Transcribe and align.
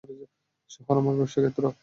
শহর 0.69 0.95
আমার 0.97 1.15
ব্যবসা 1.17 1.39
ক্ষেত্র। 1.41 1.63